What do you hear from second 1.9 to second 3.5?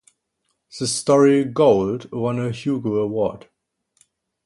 won a Hugo Award.